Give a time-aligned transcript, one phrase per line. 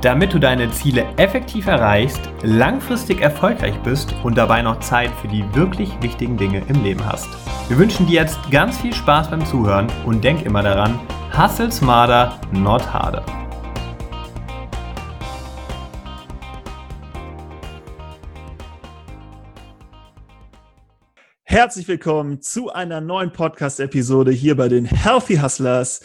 [0.00, 5.44] Damit du deine Ziele effektiv erreichst, langfristig erfolgreich bist und dabei noch Zeit für die
[5.56, 7.28] wirklich wichtigen Dinge im Leben hast.
[7.66, 11.00] Wir wünschen dir jetzt ganz viel Spaß beim Zuhören und denk immer daran,
[11.36, 13.24] hustle smarter, not harder.
[21.42, 26.02] Herzlich willkommen zu einer neuen Podcast-Episode hier bei den Healthy Hustlers.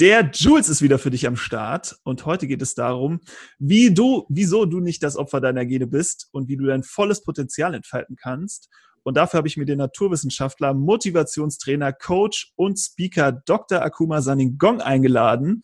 [0.00, 3.20] Der Jules ist wieder für dich am Start und heute geht es darum,
[3.58, 7.22] wie du, wieso du nicht das Opfer deiner Gene bist und wie du dein volles
[7.22, 8.68] Potenzial entfalten kannst
[9.04, 13.82] und dafür habe ich mir den Naturwissenschaftler, Motivationstrainer, Coach und Speaker Dr.
[13.82, 15.62] Akuma Saningong eingeladen.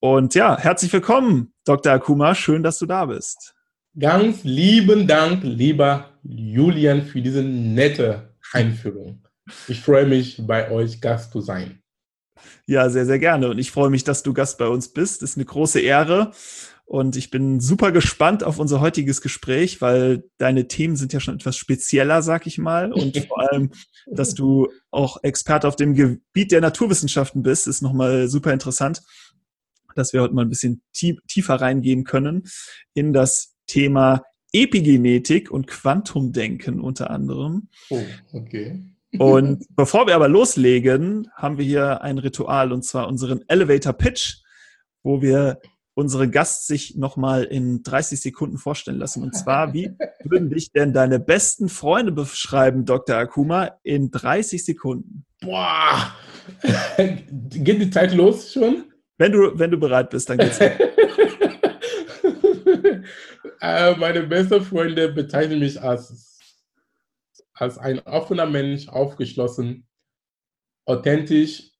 [0.00, 1.92] Und ja, herzlich willkommen, Dr.
[1.92, 2.34] Akuma.
[2.34, 3.54] Schön, dass du da bist.
[3.98, 9.26] Ganz lieben Dank, lieber Julian, für diese nette Einführung.
[9.66, 11.82] Ich freue mich, bei euch Gast zu sein.
[12.66, 13.48] Ja, sehr, sehr gerne.
[13.50, 15.22] Und ich freue mich, dass du Gast bei uns bist.
[15.22, 16.32] Das ist eine große Ehre.
[16.88, 21.34] Und ich bin super gespannt auf unser heutiges Gespräch, weil deine Themen sind ja schon
[21.34, 22.92] etwas spezieller, sag ich mal.
[22.94, 23.72] Und vor allem,
[24.06, 29.02] dass du auch Experte auf dem Gebiet der Naturwissenschaften bist, ist nochmal super interessant,
[29.94, 32.44] dass wir heute mal ein bisschen tiefer reingehen können
[32.94, 34.22] in das Thema
[34.52, 37.68] Epigenetik und Quantumdenken unter anderem.
[37.90, 38.82] Oh, okay.
[39.16, 44.42] Und bevor wir aber loslegen, haben wir hier ein Ritual und zwar unseren Elevator Pitch,
[45.02, 45.60] wo wir
[45.94, 49.22] unsere Gast sich nochmal in 30 Sekunden vorstellen lassen.
[49.22, 49.90] Und zwar, wie
[50.22, 53.16] würden dich denn deine besten Freunde beschreiben, Dr.
[53.16, 55.24] Akuma, in 30 Sekunden?
[55.40, 56.14] Boah!
[56.96, 58.84] Geht die Zeit los schon?
[59.16, 60.60] Wenn du, wenn du bereit bist, dann geht's.
[63.60, 66.27] äh, meine besten Freunde bezeichnen mich als,
[67.60, 69.86] als ein offener Mensch, aufgeschlossen,
[70.86, 71.70] authentisch,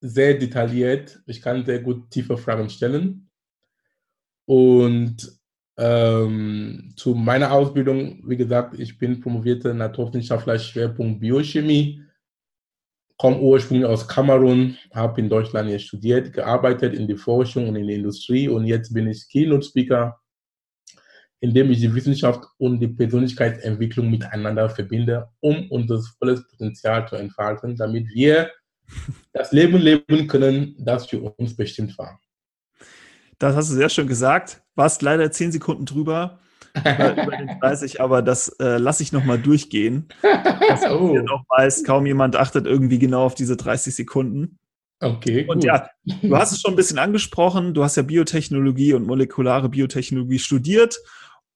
[0.00, 1.20] sehr detailliert.
[1.26, 3.30] Ich kann sehr gut tiefe Fragen stellen
[4.46, 5.40] und
[5.78, 12.02] ähm, zu meiner Ausbildung, wie gesagt, ich bin promovierter Naturwissenschaftler, Schwerpunkt Biochemie,
[13.16, 17.86] komme ursprünglich aus Kamerun, habe in Deutschland hier studiert, gearbeitet in der Forschung und in
[17.86, 20.19] der Industrie und jetzt bin ich Keynote-Speaker,
[21.40, 27.76] indem ich die Wissenschaft und die Persönlichkeitsentwicklung miteinander verbinde, um unser volles Potenzial zu entfalten,
[27.76, 28.50] damit wir
[29.32, 32.20] das Leben leben können, das für uns bestimmt war.
[33.38, 34.62] Das hast du sehr schön gesagt.
[34.74, 36.38] Warst leider zehn Sekunden drüber
[36.74, 40.08] über, über den 30, aber das äh, lasse ich nochmal durchgehen.
[40.22, 41.16] Dass oh.
[41.16, 44.58] noch weiß, kaum jemand achtet irgendwie genau auf diese 30 Sekunden.
[45.00, 45.46] Okay.
[45.48, 45.64] Und gut.
[45.64, 45.88] ja,
[46.22, 47.72] du hast es schon ein bisschen angesprochen.
[47.72, 50.98] Du hast ja Biotechnologie und molekulare Biotechnologie studiert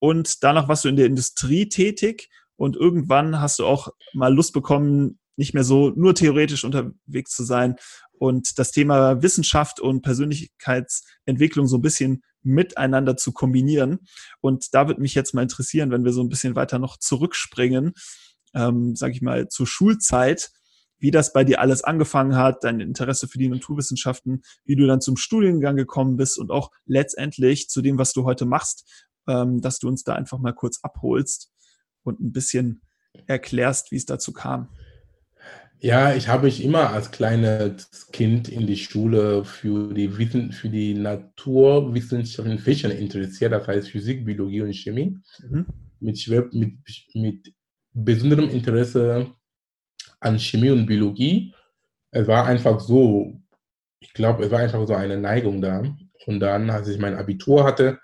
[0.04, 4.52] und danach warst du in der Industrie tätig und irgendwann hast du auch mal Lust
[4.52, 7.76] bekommen, nicht mehr so nur theoretisch unterwegs zu sein
[8.12, 14.00] und das Thema Wissenschaft und Persönlichkeitsentwicklung so ein bisschen miteinander zu kombinieren.
[14.42, 17.94] Und da würde mich jetzt mal interessieren, wenn wir so ein bisschen weiter noch zurückspringen,
[18.52, 20.50] ähm, sage ich mal, zur Schulzeit,
[20.98, 25.00] wie das bei dir alles angefangen hat, dein Interesse für die Naturwissenschaften, wie du dann
[25.00, 28.84] zum Studiengang gekommen bist und auch letztendlich zu dem, was du heute machst,
[29.28, 31.52] ähm, dass du uns da einfach mal kurz abholst
[32.02, 32.82] und ein bisschen
[33.26, 34.68] erklärst, wie es dazu kam.
[35.80, 40.70] Ja, ich habe mich immer als kleines Kind in die Schule für die, Wissen, für
[40.70, 45.66] die Naturwissenschaften Fächer interessiert, das heißt Physik, Biologie und Chemie, mhm.
[46.00, 46.78] mit, mit,
[47.12, 47.54] mit
[47.92, 49.34] besonderem Interesse
[50.20, 51.54] an Chemie und Biologie.
[52.10, 53.38] Es war einfach so,
[54.00, 55.82] ich glaube, es war einfach so eine Neigung da.
[56.26, 57.98] Und dann, als ich mein Abitur hatte,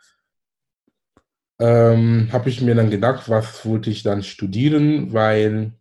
[1.60, 5.72] ähm, habe ich mir dann gedacht, was wollte ich dann studieren, weil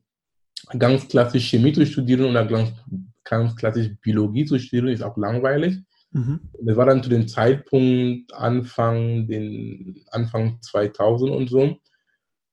[0.78, 2.72] ganz klassisch Chemie zu studieren oder ganz,
[3.24, 5.78] ganz klassisch Biologie zu studieren, ist auch langweilig.
[6.12, 6.42] Mhm.
[6.62, 11.78] Das war dann zu dem Zeitpunkt Anfang, den, Anfang 2000 und so.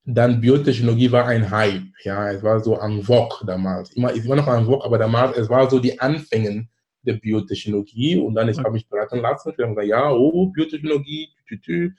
[0.04, 3.90] Dann Biotechnologie war ein Hype, ja, es war so am Vogue damals.
[3.96, 6.68] Immer, ist immer noch am Vogue, aber damals, es war so die Anfänge
[7.02, 9.50] der Biotechnologie und dann ich habe mich beraten lassen.
[9.50, 11.92] Ich habe gesagt, ja, oh, Biotechnologie, tü, tü,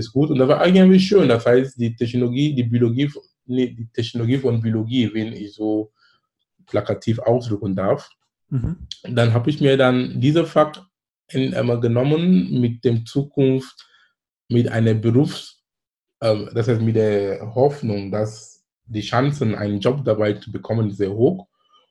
[0.00, 0.30] ist gut.
[0.30, 1.28] Und das war eigentlich schön.
[1.28, 3.08] Das heißt, die Technologie, die Biologie
[3.50, 5.92] die Technologie von Biologie, wenn ich so
[6.66, 8.08] plakativ ausdrücken darf.
[8.48, 8.76] Mhm.
[9.02, 10.82] Dann habe ich mir dann diese Fakt
[11.28, 13.86] in, äh, genommen mit dem Zukunft,
[14.48, 15.62] mit einer Berufs,
[16.20, 21.12] äh, das heißt mit der Hoffnung, dass die Chancen, einen Job dabei zu bekommen, sehr
[21.12, 21.46] hoch.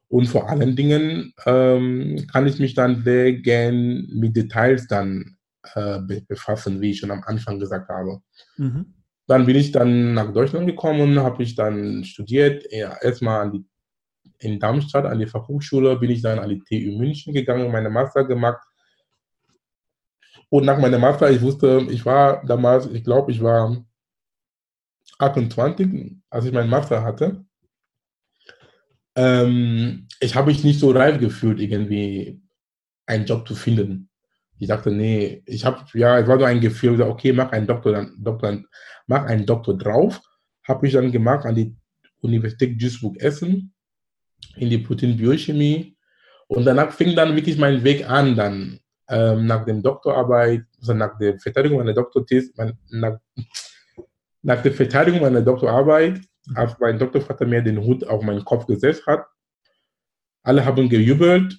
[0.09, 5.37] Und vor allen Dingen ähm, kann ich mich dann sehr gern mit Details dann
[5.75, 8.21] äh, befassen, wie ich schon am Anfang gesagt habe.
[8.57, 8.93] Mhm.
[9.27, 13.51] Dann bin ich dann nach Deutschland gekommen, habe ich dann studiert, erstmal
[14.39, 18.23] in Darmstadt an die Fachhochschule, bin ich dann an die TU München gegangen, meine Master
[18.23, 18.63] gemacht.
[20.49, 23.85] Und nach meinem Master, ich wusste, ich war damals, ich glaube, ich war
[25.19, 27.45] 28, als ich meinen Master hatte.
[29.15, 32.41] Ähm, ich habe mich nicht so reif gefühlt, irgendwie
[33.05, 34.08] einen Job zu finden.
[34.59, 37.93] Ich dachte, nee, ich habe, ja, es war so ein Gefühl, okay, mach einen Doktor,
[37.93, 38.59] dann, Doktor,
[39.07, 40.21] mach einen Doktor drauf.
[40.67, 41.75] Habe ich dann gemacht an die
[42.21, 43.73] Universität Duisburg-Essen
[44.57, 45.95] in die Proteinbiochemie.
[46.47, 48.79] Und danach fing dann wirklich mein Weg an, dann
[49.09, 52.51] ähm, nach dem Doktorarbeit, also nach der Verteidigung meiner Doktorthese,
[52.89, 53.17] nach,
[54.41, 56.21] nach der Verteidigung meiner Doktorarbeit,
[56.55, 59.25] als mein Doktorvater mir den Hut auf meinen Kopf gesetzt hat.
[60.43, 61.57] Alle haben gejubelt.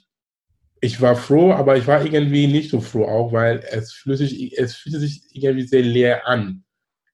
[0.82, 4.76] Ich war froh, aber ich war irgendwie nicht so froh auch, weil es, flüssig, es
[4.76, 6.64] fühlte sich irgendwie sehr leer an.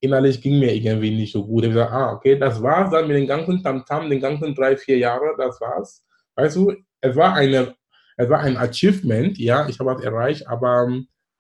[0.01, 1.65] Innerlich ging mir irgendwie nicht so gut.
[1.65, 4.99] Ich gesagt, ah, okay, das war's dann mit den ganzen Tamtam, den ganzen drei, vier
[4.99, 6.05] Jahre, das war's.
[6.37, 7.75] Weißt du, es war eine,
[8.17, 10.89] es war ein Achievement, ja, ich habe was erreicht, aber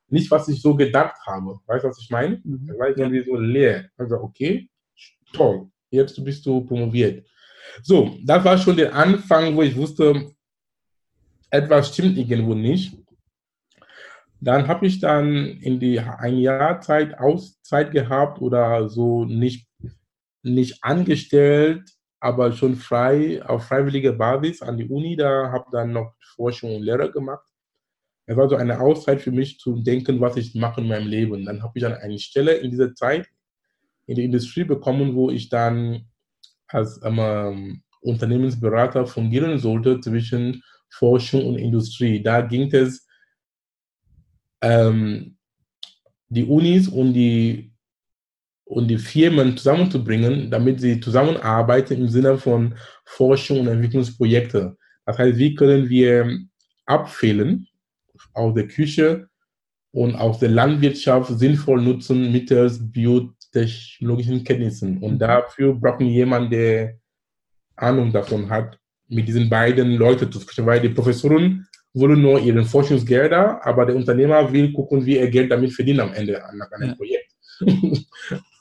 [0.08, 1.58] nicht, was ich so gedacht habe.
[1.66, 2.40] Weißt du, was ich meine?
[2.44, 2.68] Mhm.
[2.70, 3.88] Es war irgendwie so leer.
[3.96, 4.68] Also, okay,
[5.32, 7.26] toll, jetzt bist du promoviert.
[7.82, 10.32] So, das war schon der Anfang, wo ich wusste,
[11.56, 12.96] etwas stimmt irgendwo nicht.
[14.40, 19.66] Dann habe ich dann in die ein Jahr Zeit Auszeit gehabt oder so nicht,
[20.42, 25.16] nicht angestellt, aber schon frei auf freiwilliger Basis an die Uni.
[25.16, 27.46] Da habe dann noch Forschung und Lehre gemacht
[28.26, 31.44] es war so eine Auszeit für mich zu denken, was ich mache in meinem Leben.
[31.44, 33.28] Dann habe ich dann eine Stelle in dieser Zeit
[34.06, 36.08] in der Industrie bekommen, wo ich dann
[36.66, 42.22] als ähm, Unternehmensberater fungieren sollte zwischen Forschung und Industrie.
[42.22, 43.06] Da ging es,
[44.62, 45.36] ähm,
[46.28, 47.72] die Unis und die,
[48.64, 52.74] und die Firmen zusammenzubringen, damit sie zusammenarbeiten im Sinne von
[53.04, 54.76] Forschung und Entwicklungsprojekte.
[55.04, 56.40] Das heißt, wie können wir
[56.84, 57.68] abfehlen,
[58.34, 59.28] aus der Küche
[59.92, 64.98] und aus der Landwirtschaft sinnvoll nutzen mittels biotechnologischen Kenntnissen.
[64.98, 65.18] Und mhm.
[65.18, 66.98] dafür brauchen wir jemanden, der
[67.76, 68.78] Ahnung davon hat,
[69.08, 73.96] mit diesen beiden Leuten zu sprechen, weil die Professoren wollen nur ihren Forschungsgelder, aber der
[73.96, 76.94] Unternehmer will gucken, wie er Geld damit verdient am Ende nach einem ja.
[76.94, 77.32] Projekt.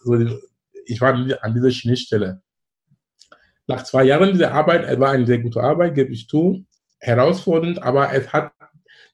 [0.04, 0.40] so,
[0.86, 2.42] ich war an dieser Schnittstelle.
[3.68, 6.66] Nach zwei Jahren dieser Arbeit, es war eine sehr gute Arbeit, gebe ich zu,
[7.00, 8.52] herausfordernd, aber es hat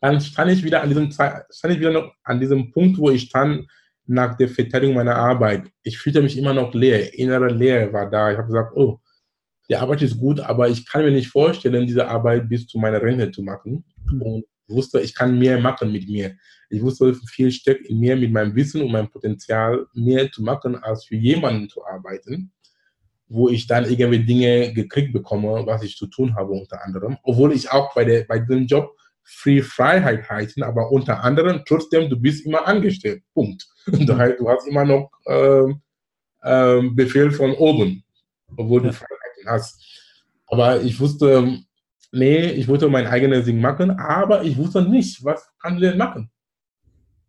[0.02, 3.22] dann stand ich wieder an diesem, stand ich wieder noch an diesem Punkt, wo ich
[3.24, 3.68] stand
[4.08, 5.70] nach der Verteidigung meiner Arbeit.
[5.84, 8.32] Ich fühlte mich immer noch leer, innere Leere war da.
[8.32, 9.00] Ich habe gesagt, oh,
[9.72, 13.02] die Arbeit ist gut, aber ich kann mir nicht vorstellen, diese Arbeit bis zu meiner
[13.02, 13.86] Rente zu machen.
[14.06, 14.22] Mhm.
[14.22, 16.36] Und wusste, ich kann mehr machen mit mir.
[16.70, 20.76] Ich wusste, viel steckt in mir mit meinem Wissen und meinem Potenzial, mehr zu machen,
[20.76, 22.52] als für jemanden zu arbeiten,
[23.30, 27.18] wo ich dann irgendwie Dinge gekriegt bekomme, was ich zu tun habe unter anderem.
[27.24, 28.92] Obwohl ich auch bei, der, bei diesem Job
[29.24, 33.24] Free Freiheit heißen, aber unter anderem trotzdem, du bist immer angestellt.
[33.34, 33.66] Punkt.
[33.88, 35.72] Du, du hast immer noch äh,
[36.44, 38.04] äh, Befehl von oben,
[38.58, 38.92] obwohl ja.
[38.92, 38.94] du
[39.42, 39.82] Freiheiten hast.
[40.48, 41.60] Aber ich wusste,
[42.12, 45.98] nee, ich wollte mein eigenes Ding machen, aber ich wusste nicht, was kann ich denn
[45.98, 46.30] machen?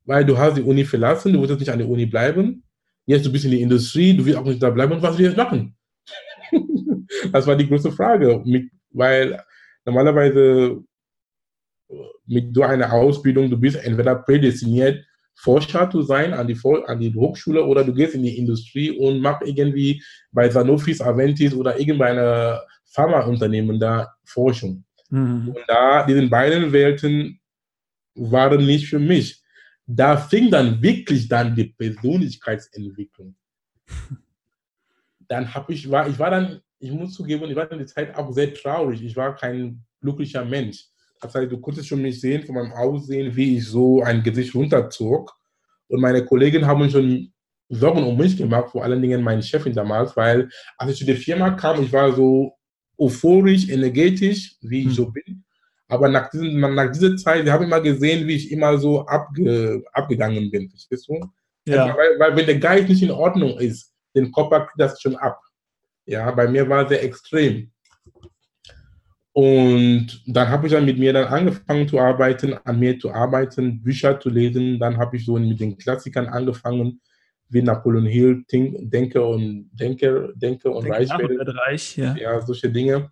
[0.05, 2.65] Weil du hast die Uni verlassen, du wolltest nicht an der Uni bleiben.
[3.07, 4.93] Jetzt du bist in der Industrie, du willst auch nicht da bleiben.
[4.93, 5.77] Und was willst du jetzt machen?
[7.33, 8.43] das war die große Frage.
[8.45, 9.41] Mit, weil
[9.85, 10.83] normalerweise
[12.27, 17.15] mit so einer Ausbildung, du bist entweder prädestiniert, Forscher zu sein an die, an die
[17.15, 22.59] Hochschule oder du gehst in die Industrie und machst irgendwie bei Sanofi, Aventis oder irgendeinem
[22.85, 24.85] Pharmaunternehmen da Forschung.
[25.11, 25.49] Mhm.
[25.49, 27.41] Und da, diese beiden Welten
[28.15, 29.43] waren nicht für mich.
[29.87, 33.35] Da fing dann wirklich dann die Persönlichkeitsentwicklung.
[35.29, 38.15] Dann habe ich, war, ich war dann, ich muss zugeben, ich war dann die Zeit
[38.17, 39.03] auch sehr traurig.
[39.03, 40.92] Ich war kein glücklicher Mensch.
[41.23, 44.55] Das heißt, du konntest schon mich sehen von meinem Aussehen, wie ich so ein Gesicht
[44.55, 45.33] runterzog.
[45.89, 47.33] Und meine Kollegen haben schon
[47.69, 51.17] Sorgen um mich gemacht, vor allen Dingen meine Chefin damals, weil als ich zu der
[51.17, 52.53] Firma kam, ich war so
[52.99, 54.93] euphorisch, energetisch, wie ich mhm.
[54.93, 55.45] so bin.
[55.89, 59.83] Aber nach, diesen, nach dieser Zeit, sie haben immer gesehen, wie ich immer so abge,
[59.93, 60.69] abgegangen bin.
[60.71, 61.21] Verstehst du?
[61.67, 61.97] Ja.
[61.97, 65.41] Weil, weil, wenn der Geist nicht in Ordnung ist, den Körper kriegt das schon ab.
[66.05, 67.71] Ja, bei mir war es sehr extrem.
[69.35, 73.83] Und dann habe ich dann mit mir dann angefangen zu arbeiten, an mir zu arbeiten,
[73.83, 74.79] Bücher zu lesen.
[74.79, 77.01] Dann habe ich so mit den Klassikern angefangen,
[77.49, 82.15] wie Napoleon Hill, Think, Denke und Denke, Denke und Reich, Reich ja.
[82.17, 83.11] ja, solche Dinge.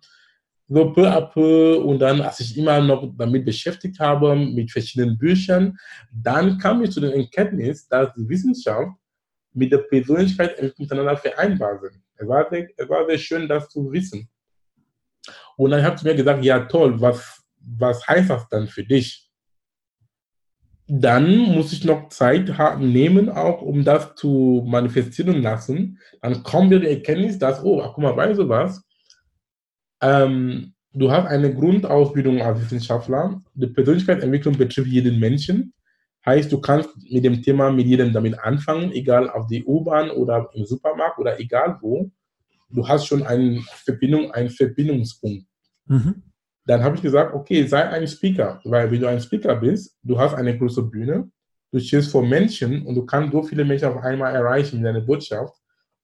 [0.71, 5.17] so peu à peu und dann, als ich immer noch damit beschäftigt habe, mit verschiedenen
[5.17, 5.77] Büchern,
[6.13, 8.93] dann kam ich zu der Erkenntnis, dass die Wissenschaft
[9.53, 12.01] mit der Persönlichkeit miteinander vereinbar sind.
[12.15, 14.29] Es war, sehr, es war sehr schön, das zu wissen.
[15.61, 19.29] Und dann habe ich mir gesagt, ja toll, was, was heißt das dann für dich?
[20.87, 25.99] Dann muss ich noch Zeit nehmen, auch um das zu manifestieren lassen.
[26.19, 28.83] Dann kommt mir die Erkenntnis, dass, oh, guck mal, weißt du was?
[30.01, 33.39] Ähm, du hast eine Grundausbildung als Wissenschaftler.
[33.53, 35.75] Die Persönlichkeitsentwicklung betrifft jeden Menschen.
[36.25, 40.49] Heißt, du kannst mit dem Thema mit jedem damit anfangen, egal auf die U-Bahn oder
[40.55, 42.09] im Supermarkt oder egal wo.
[42.71, 45.50] Du hast schon eine Verbindung, einen Verbindungspunkt.
[45.85, 46.23] Mhm.
[46.65, 50.19] Dann habe ich gesagt, okay, sei ein Speaker, weil wenn du ein Speaker bist, du
[50.19, 51.29] hast eine große Bühne,
[51.71, 55.01] du stehst vor Menschen und du kannst so viele Menschen auf einmal erreichen mit deiner
[55.01, 55.55] Botschaft.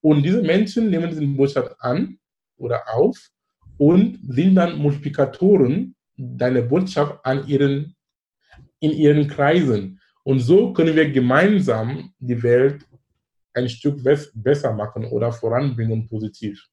[0.01, 2.17] Und diese Menschen nehmen diese Botschaft an
[2.57, 3.17] oder auf
[3.77, 7.95] und sind dann Multiplikatoren deiner Botschaft an ihren,
[8.79, 9.99] in ihren Kreisen.
[10.23, 12.85] Und so können wir gemeinsam die Welt
[13.53, 14.03] ein Stück
[14.33, 16.63] besser machen oder voranbringen positiv.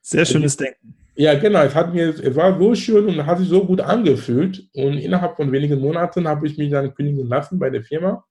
[0.00, 0.94] Sehr schönes Denken.
[1.14, 1.62] Ja, genau.
[1.62, 4.68] Es, hat mir, es war so schön und hat sich so gut angefühlt.
[4.74, 8.24] Und innerhalb von wenigen Monaten habe ich mich dann kündigen lassen bei der Firma.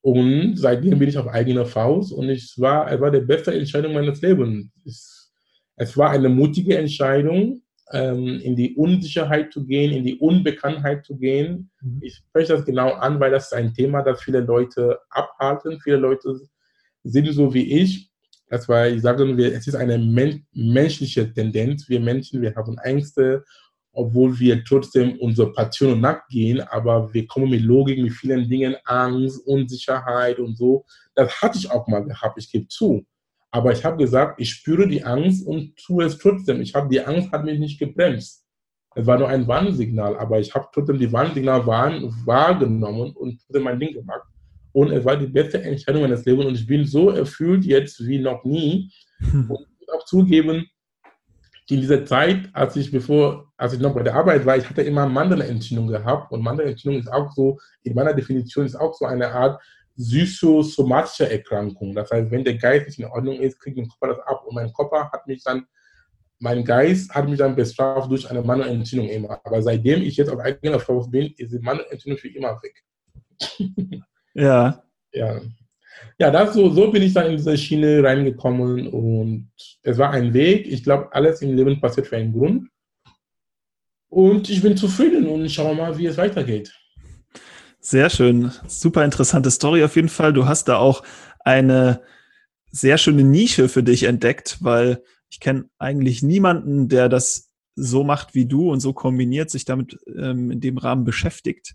[0.00, 3.94] Und seitdem bin ich auf eigener Faust und es war, es war die beste Entscheidung
[3.94, 4.70] meines Lebens.
[4.84, 5.32] Es,
[5.76, 11.16] es war eine mutige Entscheidung, ähm, in die Unsicherheit zu gehen, in die Unbekanntheit zu
[11.16, 11.70] gehen.
[11.80, 11.98] Mhm.
[12.02, 15.80] Ich spreche das genau an, weil das ist ein Thema, das viele Leute abhalten.
[15.80, 16.38] Viele Leute
[17.02, 18.07] sind so wie ich.
[18.50, 21.88] Das war, ich sage nur, es ist eine men menschliche Tendenz.
[21.88, 23.44] Wir Menschen, wir haben Ängste,
[23.92, 29.46] obwohl wir trotzdem unserer Passion nachgehen, aber wir kommen mit Logik, mit vielen Dingen, Angst,
[29.46, 30.84] Unsicherheit und so.
[31.14, 33.04] Das hatte ich auch mal gehabt, ich gebe zu.
[33.50, 36.60] Aber ich habe gesagt, ich spüre die Angst und tue es trotzdem.
[36.60, 38.44] Ich habe die Angst hat mich nicht gebremst.
[38.94, 43.78] Es war nur ein Warnsignal, aber ich habe trotzdem die Warnsignal wahrgenommen und trotzdem mein
[43.78, 44.26] Ding gemacht.
[44.78, 48.20] Und es war die beste Entscheidung meines Lebens und ich bin so erfüllt jetzt wie
[48.20, 48.92] noch nie.
[49.18, 49.50] Hm.
[49.50, 50.70] Und ich muss auch zugeben,
[51.68, 54.82] in dieser Zeit, als ich bevor, als ich noch bei der Arbeit war, ich hatte
[54.82, 59.28] immer Mandelentzündung gehabt und Mandelentzündung ist auch so, in meiner Definition ist auch so eine
[59.32, 59.60] Art
[59.96, 61.92] psychosomatische Erkrankung.
[61.96, 64.44] Das heißt, wenn der Geist nicht in Ordnung ist, kriegt mein Körper das ab.
[64.46, 65.66] Und mein Körper hat mich dann,
[66.38, 69.40] mein Geist hat mich dann bestraft durch eine Mandelentzündung immer.
[69.42, 72.84] Aber seitdem ich jetzt auf eigener Faust bin, ist die Mandelentzündung für immer weg.
[74.42, 74.82] ja.
[75.12, 75.40] Ja.
[76.18, 79.50] Ja, das so, so bin ich dann in diese Schiene reingekommen und
[79.82, 80.66] es war ein Weg.
[80.66, 82.68] Ich glaube, alles im Leben passiert für einen Grund.
[84.08, 86.72] Und ich bin zufrieden und schauen mal, wie es weitergeht.
[87.80, 88.50] Sehr schön.
[88.66, 90.32] Super interessante Story auf jeden Fall.
[90.32, 91.02] Du hast da auch
[91.40, 92.02] eine
[92.70, 98.34] sehr schöne Nische für dich entdeckt, weil ich kenne eigentlich niemanden, der das so macht
[98.34, 101.74] wie du und so kombiniert, sich damit ähm, in dem Rahmen beschäftigt.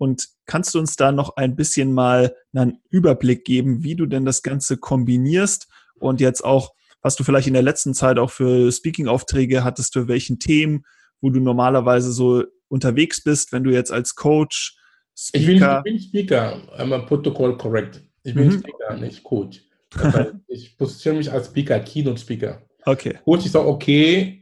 [0.00, 4.24] Und kannst du uns da noch ein bisschen mal einen Überblick geben, wie du denn
[4.24, 8.72] das Ganze kombinierst und jetzt auch, was du vielleicht in der letzten Zeit auch für
[8.72, 10.86] Speaking-Aufträge hattest, für welchen Themen,
[11.20, 14.78] wo du normalerweise so unterwegs bist, wenn du jetzt als Coach
[15.14, 15.80] Speaker.
[15.80, 18.02] Ich bin, ich bin Speaker, I'm a Protocol correct.
[18.22, 18.58] Ich bin mhm.
[18.58, 19.62] Speaker, nicht Coach.
[19.90, 22.62] Das heißt, ich positioniere mich als Speaker, Keynote Speaker.
[22.86, 23.18] Okay.
[23.22, 24.39] Coach ist auch okay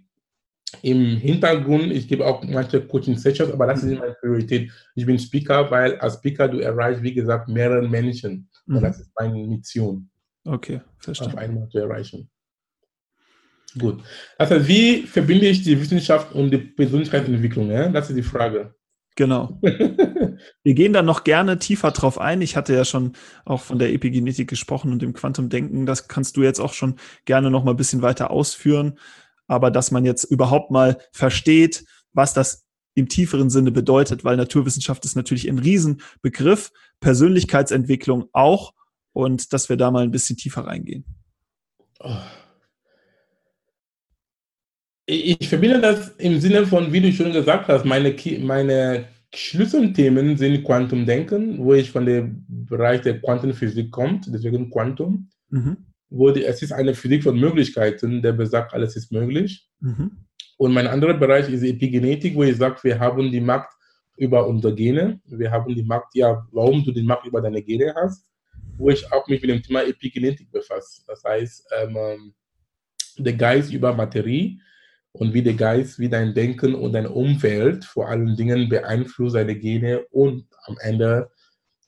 [0.83, 1.93] im Hintergrund.
[1.93, 4.71] Ich gebe auch manche Coaching-Sessions, aber das ist nicht meine Priorität.
[4.95, 8.49] Ich bin Speaker, weil als Speaker du erreichst, wie gesagt, mehrere Menschen.
[8.67, 8.77] Mhm.
[8.77, 10.09] Und das ist meine Mission.
[10.45, 11.29] Okay, verstehe.
[11.29, 12.31] Auf einmal zu erreichen.
[13.79, 14.03] Gut.
[14.39, 17.71] Also, wie verbinde ich die Wissenschaft und die Persönlichkeitsentwicklung?
[17.71, 17.89] Ja?
[17.89, 18.75] Das ist die Frage.
[19.15, 19.59] Genau.
[20.63, 22.41] Wir gehen dann noch gerne tiefer drauf ein.
[22.41, 25.87] Ich hatte ja schon auch von der Epigenetik gesprochen und dem Quantumdenken.
[25.87, 28.97] Das kannst du jetzt auch schon gerne noch mal ein bisschen weiter ausführen.
[29.49, 35.05] Aber dass man jetzt überhaupt mal versteht, was das im tieferen Sinne bedeutet, weil Naturwissenschaft
[35.05, 38.75] ist natürlich ein Riesenbegriff, Persönlichkeitsentwicklung auch
[39.13, 41.05] und dass wir da mal ein bisschen tiefer reingehen.
[45.07, 50.65] Ich verbinde das im Sinne von, wie du schon gesagt hast, meine, meine Schlüsselthemen sind
[50.65, 55.31] Quantumdenken, wo ich von dem Bereich der Quantenphysik komme, deswegen Quantum.
[55.51, 55.88] Mhm.
[56.11, 59.69] Die, es ist eine Physik von Möglichkeiten, der besagt, alles ist möglich.
[59.81, 60.25] Mhm.
[60.57, 63.69] Und mein anderer Bereich ist Epigenetik, wo ich sage, wir haben die Macht
[64.17, 65.21] über unsere Gene.
[65.27, 68.29] Wir haben die Macht, ja, warum du die Macht über deine Gene hast,
[68.77, 71.03] wo ich auch mich mit dem Thema Epigenetik befasse.
[71.07, 72.35] Das heißt, ähm,
[73.19, 74.59] der Geist über Materie
[75.13, 79.57] und wie der Geist, wie dein Denken und dein Umfeld vor allen Dingen beeinflusst deine
[79.57, 81.31] Gene und am Ende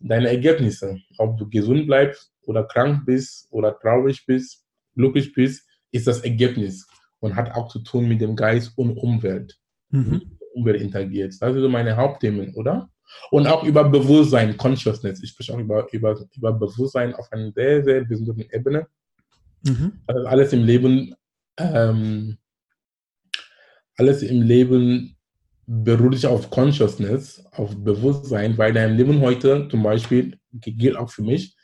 [0.00, 0.98] deine Ergebnisse.
[1.18, 6.86] Ob du gesund bleibst oder krank bist oder traurig bist, glücklich bist, ist das Ergebnis.
[7.20, 9.58] und hat auch zu tun mit dem Geist und Umwelt.
[9.90, 10.38] Mhm.
[10.54, 11.34] Umwelt interagiert.
[11.38, 12.88] Das sind so meine Hauptthemen, oder?
[13.30, 15.22] Und auch über Bewusstsein, Consciousness.
[15.22, 18.86] Ich spreche auch über, über, über Bewusstsein auf einer sehr, sehr besonderen Ebene.
[19.64, 19.92] Mhm.
[20.06, 21.14] Also alles im Leben,
[21.58, 22.38] ähm,
[23.96, 25.16] alles im Leben
[25.66, 31.22] beruht sich auf Consciousness, auf Bewusstsein, weil dein Leben heute zum Beispiel, gilt auch für
[31.22, 31.54] mich,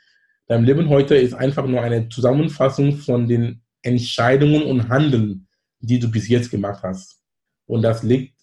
[0.46, 5.46] dein Leben heute ist einfach nur eine Zusammenfassung von den Entscheidungen und Handeln,
[5.80, 7.22] die du bis jetzt gemacht hast.
[7.66, 8.34] Und das liegt,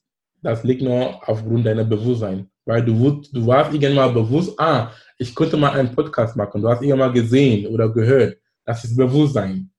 [0.42, 2.50] das liegt nur aufgrund deiner Bewusstsein.
[2.66, 6.62] Weil du, du warst irgendwann mal bewusst, ah, ich könnte mal einen Podcast machen.
[6.62, 8.38] Du hast irgendwann mal gesehen oder gehört.
[8.66, 9.70] Das ist Bewusstsein.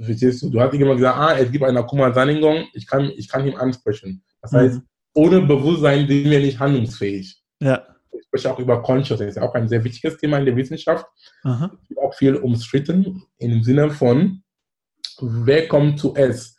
[0.00, 0.48] Verstehst du?
[0.48, 3.56] Du hast irgendwann gesagt, ah, es gibt eine Akuma Sanningung, ich kann, ich kann ihn
[3.56, 4.24] ansprechen.
[4.40, 4.82] Das heißt, mhm.
[5.14, 7.38] ohne Bewusstsein sind wir nicht handlungsfähig.
[7.60, 7.86] Ja.
[8.34, 11.06] Ich spreche auch über Consciousness, auch ein sehr wichtiges Thema in der Wissenschaft.
[11.42, 11.76] Aha.
[11.96, 14.42] Auch viel umstritten im Sinne von,
[15.20, 16.58] wer kommt zuerst?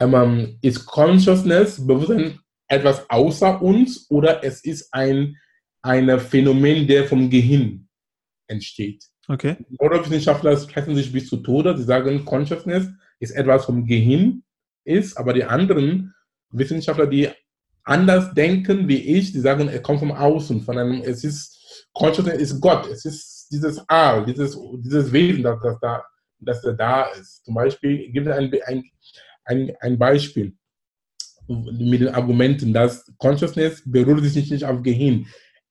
[0.00, 5.36] Ähm, ist Consciousness, Bewusstsein etwas außer uns oder es ist ein,
[5.82, 7.88] ein Phänomen, der vom Gehirn
[8.48, 9.04] entsteht?
[9.28, 9.56] Okay.
[9.80, 11.76] Neurowissenschaftler sprechen sich bis zu Tode.
[11.76, 12.88] Sie sagen, Consciousness
[13.20, 14.42] ist etwas vom Gehirn
[14.84, 16.14] ist, aber die anderen
[16.50, 17.28] Wissenschaftler, die
[17.84, 22.38] anders denken wie ich, die sagen, er kommt vom Außen, von einem, es ist, Consciousness
[22.38, 26.04] ist Gott, es ist dieses A, dieses, dieses Wesen, das, das, da,
[26.40, 27.44] das da ist.
[27.44, 28.84] Zum Beispiel, gibt es ein, ein,
[29.44, 30.56] ein, ein Beispiel
[31.46, 35.26] mit den Argumenten, dass Consciousness beruht sich nicht auf Gehirn.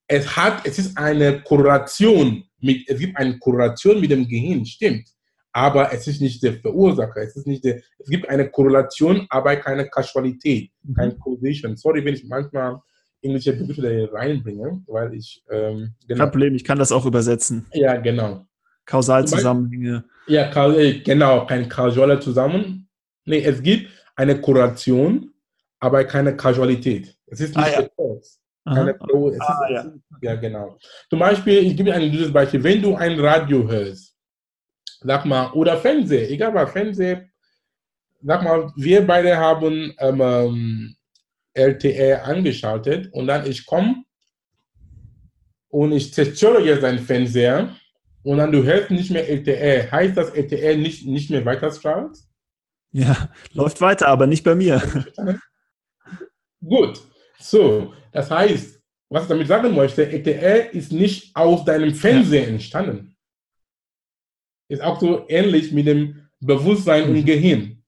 [0.08, 5.10] Es hat, es ist eine Korrelation mit, es gibt eine Korrelation mit dem Gehirn, stimmt.
[5.54, 7.22] Aber es ist nicht der Verursacher.
[7.22, 10.94] Es, ist nicht der, es gibt eine Korrelation, aber keine Kausalität, mhm.
[10.96, 11.78] keine Causation.
[11.78, 12.80] Sorry, wenn ich manchmal
[13.22, 15.44] englische Begriffe reinbringe, weil ich.
[15.50, 16.24] Ähm, genau.
[16.24, 17.68] Kein Problem, ich kann das auch übersetzen.
[17.72, 18.46] Ja, genau.
[18.86, 20.04] Kausalzusammenhänge.
[20.28, 22.88] Ja, äh, genau, kein kausaler Zusammenhang.
[23.26, 25.32] Nee, es gibt eine Korrelation,
[25.80, 27.16] aber keine Kausalität.
[27.28, 27.82] Es ist nicht ah, ja.
[27.82, 28.38] der Cause.
[28.66, 29.94] Keine Pro, es ah, ist, ja.
[30.22, 30.78] ja, genau.
[31.10, 32.64] Zum Beispiel, ich gebe ein gutes Beispiel.
[32.64, 34.13] Wenn du ein Radio hörst,
[35.04, 37.26] sag mal, oder Fernseher, egal was, Fernseher,
[38.22, 40.96] sag mal, wir beide haben ähm, ähm
[41.56, 44.04] LTE angeschaltet und dann ich komme
[45.70, 47.76] und ich zerstöre jetzt deinen Fernseher
[48.24, 49.92] und dann du hörst nicht mehr LTE.
[49.92, 52.18] Heißt das LTE nicht, nicht mehr weiterstrahlt?
[52.92, 54.82] Ja, läuft weiter, aber nicht bei mir.
[56.66, 57.02] Gut,
[57.40, 63.13] so, das heißt, was ich damit sagen möchte, ETL ist nicht aus deinem Fernseher entstanden.
[64.74, 67.18] Ist auch so ähnlich mit dem Bewusstsein mhm.
[67.18, 67.84] und Gehirn.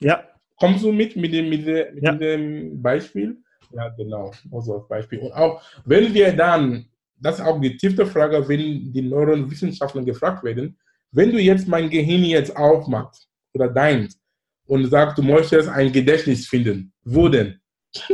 [0.00, 0.22] Ja.
[0.58, 2.12] Kommst du mit, mit dem, mit, dem, mit ja.
[2.12, 3.38] dem Beispiel?
[3.72, 5.20] Ja, genau, also als Beispiel.
[5.20, 6.84] Und auch wenn wir dann,
[7.18, 10.78] das ist auch die tiefste Frage, wenn die Neurowissenschaftler gefragt werden,
[11.12, 14.20] wenn du jetzt mein Gehirn jetzt aufmachst oder deins
[14.66, 17.58] und sagst, du möchtest ein Gedächtnis finden, wo denn?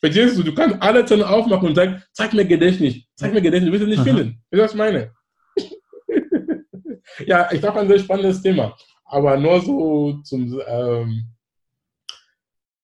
[0.00, 0.42] Verstehst du?
[0.42, 3.82] Du kannst alle Zähne aufmachen und sagen, zeig mir Gedächtnis, zeig mir Gedächtnis, du wirst
[3.82, 4.16] es nicht Aha.
[4.16, 4.42] finden.
[4.50, 5.12] Ist das meine?
[7.26, 8.76] Ja, ich glaube, ein sehr spannendes Thema.
[9.04, 11.24] Aber nur so zum, ähm,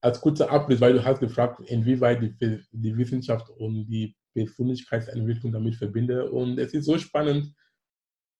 [0.00, 5.76] als kurzer Abriss, weil du hast gefragt, inwieweit die, die Wissenschaft und die Befindlichkeitsentwicklung damit
[5.76, 6.30] verbinde.
[6.30, 7.52] Und es ist so spannend.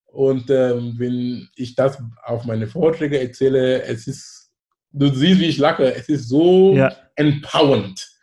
[0.07, 4.51] Und ähm, wenn ich das auf meine Vorträge erzähle, es ist,
[4.93, 6.95] du siehst, wie ich lache, es ist so ja.
[7.17, 8.17] empowernd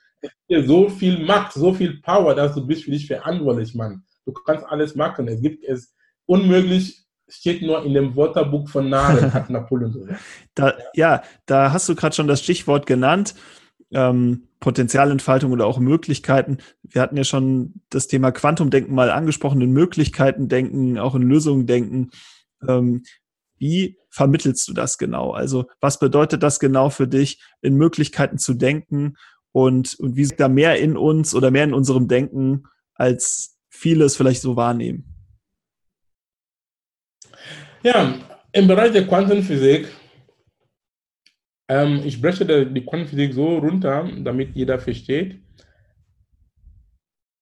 [0.50, 4.04] dir so viel Macht, so viel Power, dass du bist für dich verantwortlich, Mann.
[4.26, 5.28] Du kannst alles machen.
[5.28, 7.03] Es gibt es unmöglich,
[7.34, 10.22] steht nur in dem Wörterbuch von Namen, hat Napoleon gesagt.
[10.56, 13.36] Da, ja, da hast du gerade schon das Stichwort genannt.
[13.92, 16.58] Ähm, Potenzialentfaltung oder auch Möglichkeiten.
[16.84, 21.68] Wir hatten ja schon das Thema Quantumdenken mal angesprochen, in Möglichkeiten denken, auch in Lösungen
[21.68, 22.12] denken.
[22.68, 23.04] Ähm,
[23.58, 25.32] wie vermittelst du das genau?
[25.32, 29.16] Also was bedeutet das genau für dich, in Möglichkeiten zu denken
[29.52, 32.64] und, und wie da mehr in uns oder mehr in unserem Denken,
[32.96, 35.13] als viele es vielleicht so wahrnehmen.
[37.84, 38.14] Ja,
[38.54, 39.90] im Bereich der Quantenphysik,
[41.68, 45.42] ähm, ich breche die Quantenphysik so runter, damit jeder versteht.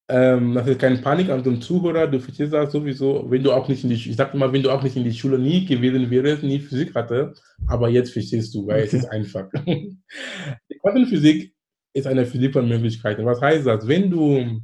[0.10, 3.68] Ähm, das ist keine Panik an den Zuhörer, du verstehst das sowieso, wenn du auch
[3.68, 6.10] nicht in die, ich sag mal, wenn du auch nicht in die Schule nie gewesen
[6.10, 7.34] wärst, nie Physik hatte,
[7.68, 8.88] aber jetzt verstehst du, weil okay.
[8.88, 9.48] es ist einfach.
[9.66, 11.54] Die Quantenphysik
[11.94, 13.26] ist eine Physik von Möglichkeiten.
[13.26, 13.88] Was heißt das?
[13.88, 14.62] Wenn du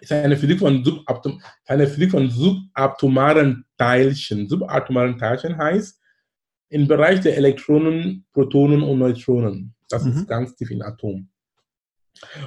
[0.00, 4.48] ist eine Physik von, Subatom, eine Physik von subatomaren Teilchen.
[4.48, 6.00] Subatomaren Teilchen heißt
[6.70, 9.74] im Bereich der Elektronen, Protonen und Neutronen.
[9.88, 10.12] Das mhm.
[10.12, 11.28] ist ganz tief im Atom.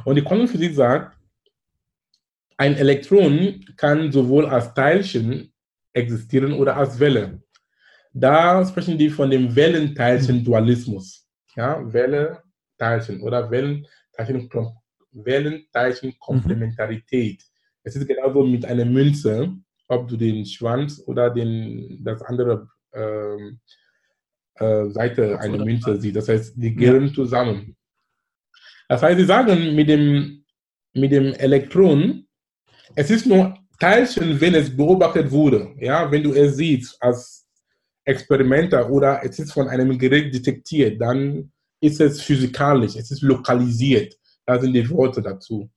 [0.05, 1.17] Und die Quantenphysik sagt,
[2.57, 5.51] ein Elektron kann sowohl als Teilchen
[5.91, 7.41] existieren oder als Welle.
[8.13, 11.27] Da sprechen die von dem Wellenteilchen-Dualismus.
[11.55, 12.43] Ja, Welle,
[12.77, 14.49] Teilchen oder Wellenteilchen,
[15.13, 17.41] Wellenteilchen-Komplementarität.
[17.41, 17.47] Mhm.
[17.83, 19.53] Es ist genauso mit einer Münze,
[19.87, 23.59] ob du den Schwanz oder den, das andere ähm,
[24.55, 26.15] äh, Seite einer Münze siehst.
[26.15, 27.13] Das heißt, die gehören ja.
[27.13, 27.75] zusammen.
[28.87, 30.45] Das heißt, sie sagen mit dem,
[30.93, 32.27] mit dem Elektron,
[32.95, 35.73] es ist nur Teilchen, wenn es beobachtet wurde.
[35.79, 37.47] Ja, wenn du es siehst als
[38.05, 44.15] Experimenter oder es ist von einem Gerät detektiert, dann ist es physikalisch, es ist lokalisiert.
[44.45, 45.69] Da sind die Worte dazu.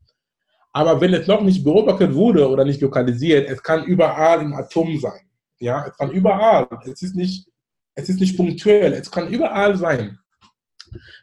[0.72, 4.98] Aber wenn es noch nicht beobachtet wurde oder nicht lokalisiert, es kann überall im Atom
[4.98, 5.30] sein.
[5.58, 6.68] Ja, es kann überall.
[6.84, 7.48] Es ist nicht,
[7.94, 8.92] es ist nicht punktuell.
[8.92, 10.18] Es kann überall sein.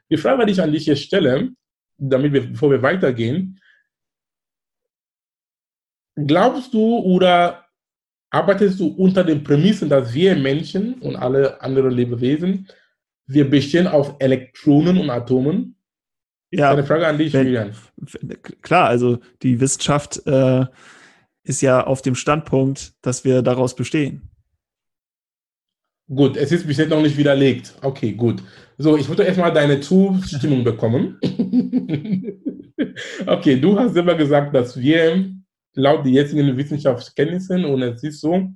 [0.10, 1.52] Die Frage, die ich an dich hier stelle,
[1.98, 3.60] damit wir, bevor wir weitergehen,
[6.16, 7.66] glaubst du oder
[8.32, 12.68] arbeitest du unter den Prämissen, dass wir Menschen und alle anderen Lebewesen,
[13.28, 15.78] wir bestehen auf Elektronen und Atomen?
[16.56, 17.74] Ja, eine Frage an dich, Julian.
[18.62, 20.66] Klar, also die Wissenschaft äh,
[21.44, 24.30] ist ja auf dem Standpunkt, dass wir daraus bestehen.
[26.08, 27.74] Gut, es ist bis jetzt noch nicht widerlegt.
[27.82, 28.44] Okay, gut.
[28.78, 31.18] So, ich würde erstmal deine Zustimmung bekommen.
[33.26, 35.34] okay, du hast selber gesagt, dass wir
[35.74, 38.52] laut den jetzigen Wissenschaftskenntnissen, und es ist so,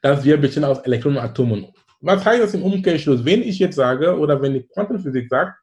[0.00, 1.66] dass wir bestehen aus Elektronen und Atomen.
[2.00, 3.24] Was heißt das im Umkehrschluss?
[3.24, 5.58] Wenn ich jetzt sage, oder wenn die Quantenphysik sagt,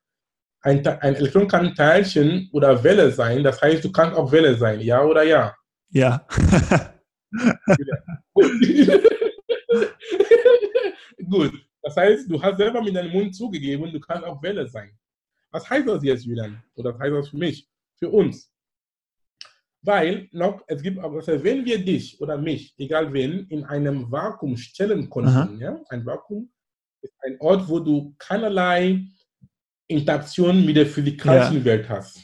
[0.66, 3.44] ein, ein Elektron kann Teilchen oder Welle sein.
[3.44, 5.56] Das heißt, du kannst auch Welle sein, ja oder ja?
[5.90, 6.26] Ja.
[8.34, 8.52] Gut.
[11.30, 11.54] Gut.
[11.84, 14.90] Das heißt, du hast selber mit deinem Mund zugegeben, du kannst auch Welle sein.
[15.52, 16.64] Was heißt das jetzt, Julian?
[16.76, 17.70] Oder was heißt das für mich?
[17.98, 18.52] Für uns?
[19.84, 24.58] Weil noch, es gibt, also wenn wir dich oder mich, egal wen, in einem Vakuum
[24.58, 26.52] stellen konnten, ja, ein Vakuum
[27.04, 29.06] ist ein Ort, wo du keinerlei
[29.88, 31.66] Interaktion mit der physikalischen ja.
[31.66, 32.24] Welt hast.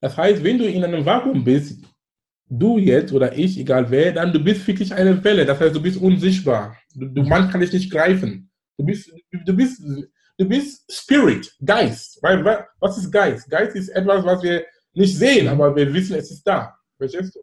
[0.00, 1.82] Das heißt, wenn du in einem Vakuum bist,
[2.48, 5.44] du jetzt oder ich, egal wer, dann du bist wirklich eine Welle.
[5.44, 6.76] Das heißt, du bist unsichtbar.
[6.94, 8.50] Du, du, man kann dich nicht greifen.
[8.76, 9.82] Du bist, du bist,
[10.38, 12.18] du bist Spirit, Geist.
[12.22, 12.44] Weil,
[12.78, 13.48] was ist Geist?
[13.48, 16.76] Geist ist etwas, was wir nicht sehen, aber wir wissen, es ist da.
[16.96, 17.40] Verstehst du?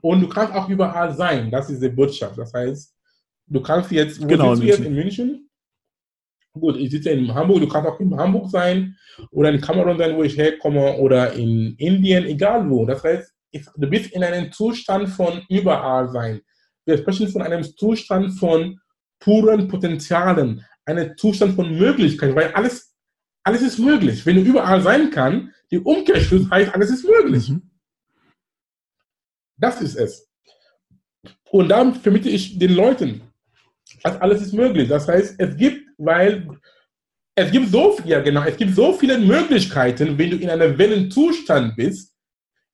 [0.00, 1.50] Und du kannst auch überall sein.
[1.50, 2.38] Das ist die Botschaft.
[2.38, 2.94] Das heißt,
[3.46, 5.47] du kannst jetzt, wo genau, sitzt du jetzt in München?
[6.60, 8.96] Gut, ich sitze in Hamburg, du kannst auch in Hamburg sein
[9.30, 12.84] oder in Kamerun sein, wo ich herkomme, oder in Indien, egal wo.
[12.84, 13.32] Das heißt,
[13.76, 16.40] du bist in einem Zustand von überall sein.
[16.84, 18.80] Wir sprechen von einem Zustand von
[19.20, 22.94] puren Potenzialen, einem Zustand von Möglichkeiten, weil alles,
[23.42, 24.24] alles ist möglich.
[24.24, 27.50] Wenn du überall sein kannst, die Umkehrschluss heißt, alles ist möglich.
[27.50, 27.70] Mhm.
[29.58, 30.28] Das ist es.
[31.50, 33.22] Und dann vermitte ich den Leuten,
[34.02, 34.88] dass alles ist möglich.
[34.88, 36.48] Das heißt, es gibt weil
[37.34, 41.76] es gibt so ja genau, es gibt so viele Möglichkeiten, wenn du in einem Wellenzustand
[41.76, 42.14] bist.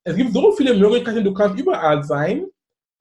[0.05, 2.47] Es gibt so viele Möglichkeiten, du kannst überall sein.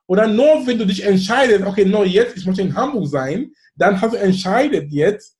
[0.08, 4.00] Oder nur wenn du dich entscheidest, okay, nur jetzt, ich möchte in Hamburg sein, dann
[4.00, 5.38] hast du entscheidet jetzt,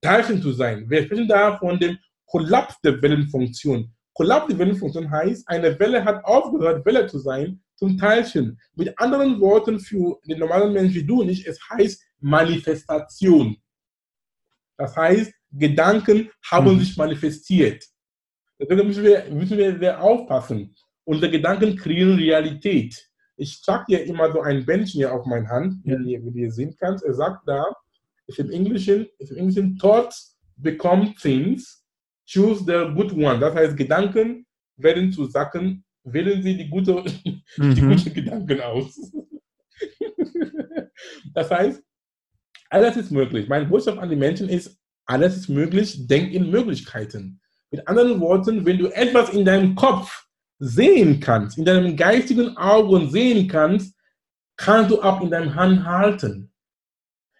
[0.00, 0.88] Teilchen zu sein.
[0.88, 3.92] Wir sprechen da von dem Kollaps der Wellenfunktion.
[4.14, 8.58] Kollaps der Wellenfunktion heißt, eine Welle hat aufgehört, Welle zu sein, zum Teilchen.
[8.74, 13.56] Mit anderen Worten für den normalen Menschen wie du nicht, es heißt Manifestation.
[14.78, 16.80] Das heißt, Gedanken haben mhm.
[16.80, 17.84] sich manifestiert.
[18.58, 20.74] Deswegen müssen wir, müssen wir sehr aufpassen.
[21.04, 22.96] Unsere Gedanken kreieren Realität.
[23.36, 25.98] Ich trage dir immer so ein Bändchen hier auf meine Hand, ja.
[25.98, 27.04] wie, du sehen kannst.
[27.04, 27.64] Er sagt da,
[28.26, 31.84] ist im Englischen, ist im Englischen, thoughts become things,
[32.26, 33.38] choose the good one.
[33.38, 36.92] Das heißt, Gedanken werden zu Sachen, wählen Sie die, gute,
[37.56, 37.74] mhm.
[37.74, 39.12] die guten Gedanken aus.
[41.34, 41.82] das heißt,
[42.70, 43.48] alles ist möglich.
[43.48, 47.40] Meine Botschaft an die Menschen ist, alles ist möglich, denk in Möglichkeiten.
[47.70, 50.26] Mit anderen Worten, wenn du etwas in deinem Kopf
[50.58, 53.94] sehen kannst, in deinem geistigen Augen sehen kannst,
[54.56, 56.50] kannst du auch in deinem Hand halten.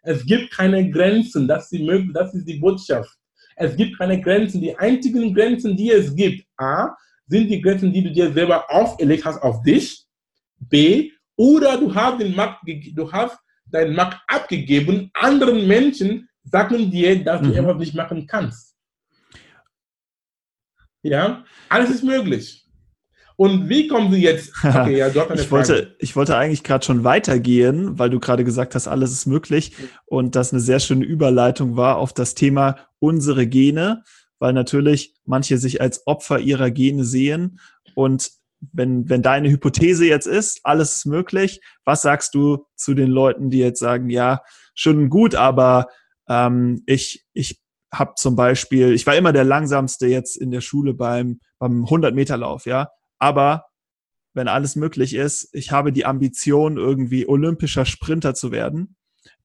[0.03, 3.11] Es gibt keine Grenzen, das ist, die, das ist die Botschaft.
[3.57, 4.61] Es gibt keine Grenzen.
[4.61, 6.95] Die einzigen Grenzen, die es gibt, A,
[7.27, 10.07] sind die Grenzen, die du dir selber auferlegt hast auf dich.
[10.61, 13.39] B, oder du hast den Markt, du hast
[13.71, 15.11] deine Macht abgegeben.
[15.15, 17.55] Anderen Menschen sagen dir, dass du mhm.
[17.55, 18.75] etwas nicht machen kannst.
[21.03, 22.65] Ja, alles ist möglich.
[23.37, 24.53] Und wie kommen Sie jetzt?
[24.65, 28.43] Okay, ja, dort eine ich, wollte, ich wollte eigentlich gerade schon weitergehen, weil du gerade
[28.43, 29.77] gesagt hast, alles ist möglich.
[30.07, 34.03] Und das eine sehr schöne Überleitung war auf das Thema unsere Gene,
[34.41, 37.61] weil natürlich manche sich als Opfer ihrer Gene sehen
[37.95, 43.11] und wenn, wenn deine Hypothese jetzt ist, alles ist möglich, was sagst du zu den
[43.11, 44.43] Leuten, die jetzt sagen, ja,
[44.75, 45.89] schon gut, aber
[46.29, 47.61] ähm, ich, ich
[47.93, 52.67] habe zum Beispiel, ich war immer der langsamste jetzt in der Schule beim, beim 100-Meter-Lauf,
[52.67, 53.65] ja, aber
[54.35, 58.97] wenn alles möglich ist, ich habe die Ambition, irgendwie olympischer Sprinter zu werden,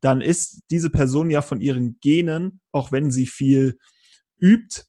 [0.02, 3.80] dann ist diese Person ja von ihren Genen, auch wenn sie viel
[4.40, 4.84] übt,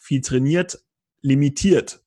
[0.00, 0.82] viel trainiert,
[1.20, 2.02] limitiert.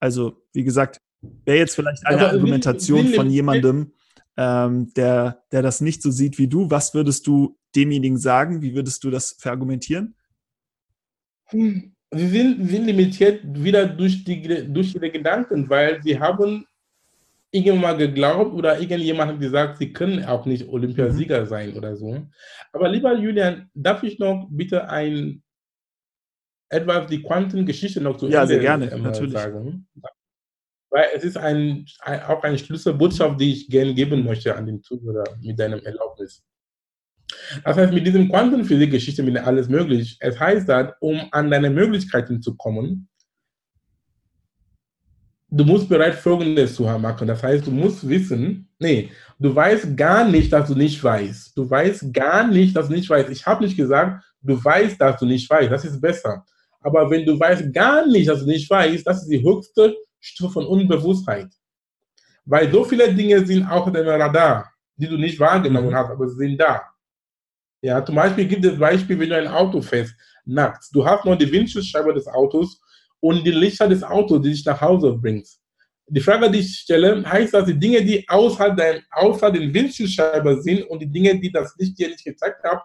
[0.00, 1.00] Also, wie gesagt,
[1.44, 3.92] wäre jetzt vielleicht eine Aber Argumentation will, will, von jemandem,
[4.36, 6.70] ähm, der, der das nicht so sieht wie du.
[6.70, 8.62] Was würdest du demjenigen sagen?
[8.62, 10.14] Wie würdest du das verargumentieren?
[11.46, 16.66] Hm, sie sind, sind limitiert wieder durch, die, durch ihre Gedanken, weil sie haben
[17.50, 21.46] irgendwann mal geglaubt oder irgendjemand hat gesagt, sie können auch nicht Olympiasieger mhm.
[21.46, 22.26] sein oder so.
[22.72, 25.42] Aber lieber Julian, darf ich noch bitte ein
[26.70, 29.32] etwas die Quantengeschichte noch zu ja, Ende sehr gerne, ähm, natürlich.
[29.32, 29.86] sagen?
[30.90, 34.82] Weil es ist ein, ein, auch eine Schlüsselbotschaft, die ich gerne geben möchte an den
[34.82, 36.42] Zuhörer mit deinem Erlaubnis.
[37.64, 40.16] Das heißt, mit diesem Quantenphysik-Geschichte mit alles möglich.
[40.20, 43.08] Es heißt dass, um an deine Möglichkeiten zu kommen,
[45.50, 47.28] du musst bereit Folgendes zu machen.
[47.28, 51.56] Das heißt, du musst wissen, nee, du weißt gar nicht, dass du nicht weißt.
[51.56, 53.30] Du weißt gar nicht, dass du nicht weißt.
[53.30, 55.70] Ich habe nicht gesagt, du weißt, dass du nicht weißt.
[55.70, 56.44] Das ist besser.
[56.80, 60.52] Aber wenn du weißt gar nicht, dass du nicht weißt, das ist die höchste Stufe
[60.54, 61.48] von Unbewusstheit.
[62.44, 66.28] Weil so viele Dinge sind auch in deinem Radar, die du nicht wahrgenommen hast, aber
[66.28, 66.82] sie sind da.
[67.80, 70.14] Ja, zum Beispiel gibt es Beispiel, wenn du ein Auto fährst,
[70.44, 70.90] nachts.
[70.90, 72.80] Du hast nur die Windschutzscheibe des Autos
[73.20, 75.60] und die Lichter des Autos, die dich nach Hause bringst.
[76.08, 80.60] Die Frage, die ich stelle, heißt das, die Dinge, die außer, dein, außer den Windschutzscheibe
[80.62, 82.82] sind und die Dinge, die das Licht dir nicht gezeigt hat,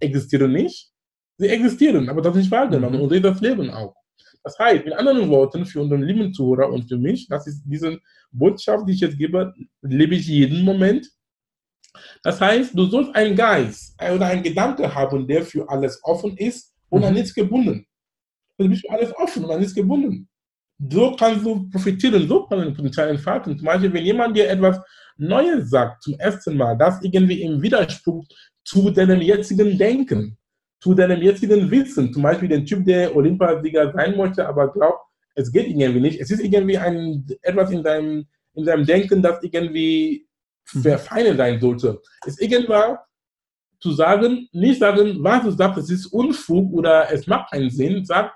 [0.00, 0.93] existieren nicht?
[1.38, 2.96] Sie existieren, aber das ist nicht wahrgenommen.
[2.96, 3.02] Mhm.
[3.02, 3.94] Und das Leben auch.
[4.42, 7.98] Das heißt, mit anderen Worten, für unseren lieben Zuhörer und für mich, das ist diese
[8.30, 11.08] Botschaft, die ich jetzt gebe, lebe ich jeden Moment.
[12.22, 16.74] Das heißt, du sollst einen Geist oder einen Gedanke haben, der für alles offen ist
[16.90, 17.06] und mhm.
[17.06, 17.86] an nichts gebunden.
[18.58, 20.28] Du bist für alles offen und an nichts gebunden.
[20.90, 23.56] So kannst du profitieren, so kannst du Potenzial entfalten.
[23.56, 24.78] Zum Beispiel, wenn jemand dir etwas
[25.16, 28.24] Neues sagt, zum ersten Mal, das irgendwie im Widerspruch
[28.64, 30.36] zu deinem jetzigen Denken,
[30.84, 32.12] zu deinem jetzigen Wissen.
[32.12, 35.00] Zum Beispiel den Typ, der Olympiasieger sein möchte, aber glaubt,
[35.34, 36.20] es geht irgendwie nicht.
[36.20, 40.28] Es ist irgendwie ein, etwas in deinem, in deinem Denken, das irgendwie
[40.74, 40.82] mhm.
[40.82, 42.02] verfeinert sein sollte.
[42.26, 42.98] Es ist irgendwann
[43.80, 48.04] zu sagen, nicht sagen, was du sagst, es ist Unfug oder es macht keinen Sinn.
[48.04, 48.34] Sag,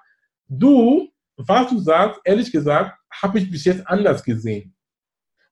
[0.48, 1.06] du,
[1.36, 4.74] was du sagst, ehrlich gesagt, habe ich bis jetzt anders gesehen.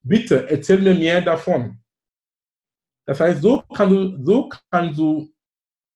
[0.02, 1.78] Bitte erzähl mir mehr davon.
[3.04, 5.30] Das heißt, so, kann du, so kannst du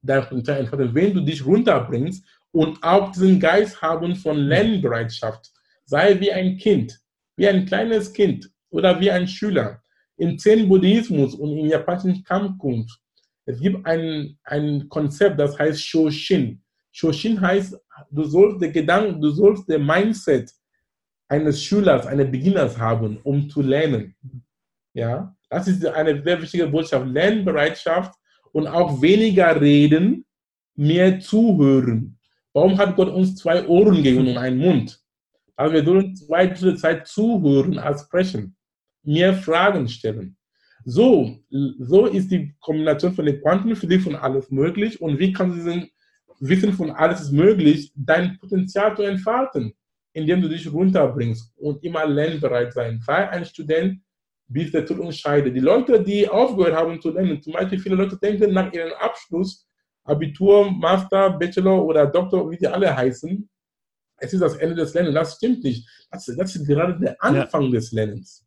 [0.02, 5.50] dein Potenzial wenn du dich runterbringst und auch diesen Geist haben von Lernbereitschaft.
[5.84, 6.98] Sei wie ein Kind,
[7.36, 9.82] wie ein kleines Kind oder wie ein Schüler.
[10.16, 13.00] Im Zen-Buddhismus und im japanischen Kampfkunst,
[13.46, 16.62] es gibt ein, ein Konzept, das heißt Shoshin.
[16.92, 17.76] Shoshin heißt,
[18.10, 20.52] du sollst den Gedanken, du sollst den Mindset
[21.28, 24.14] eines Schülers, eines Beginners haben, um zu lernen.
[24.92, 27.06] Ja, das ist eine sehr wichtige Botschaft.
[27.06, 28.14] Lernbereitschaft
[28.52, 30.24] und auch weniger reden,
[30.74, 32.18] mehr zuhören.
[32.52, 35.00] Warum hat Gott uns zwei Ohren gegeben und einen Mund?
[35.56, 38.56] Also wir sollen zwei Drittel Zeit zuhören als sprechen,
[39.02, 40.36] mehr Fragen stellen.
[40.84, 45.90] So, so ist die Kombination von der Quantenphysik von alles möglich und wie kann diesen
[46.40, 49.74] Wissen von alles ist möglich, dein Potenzial zu entfalten,
[50.14, 53.00] indem du dich runterbringst und immer lernbereit sein.
[53.04, 54.00] Sei ein Student,
[54.50, 55.54] bis der Tod uns scheidet.
[55.54, 59.66] Die Leute, die aufgehört haben zu lernen, zum Beispiel viele Leute denken nach ihrem Abschluss,
[60.04, 63.48] Abitur, Master, Bachelor oder Doktor, wie die alle heißen,
[64.20, 65.14] es ist das Ende des Lernens.
[65.14, 65.88] Das stimmt nicht.
[66.10, 67.70] Das, das ist gerade der Anfang ja.
[67.70, 68.44] des Lernens.